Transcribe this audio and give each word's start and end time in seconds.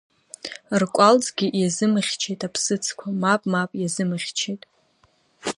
Ркәалӡгьы 0.81 1.47
иазымыхьчеит 1.59 2.41
аԥсыӡқәа, 2.47 3.07
мап, 3.21 3.41
мап, 3.51 3.71
иазымыхьчеит… 3.81 4.61